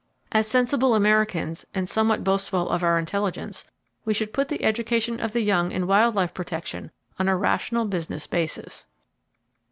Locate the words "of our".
2.69-2.97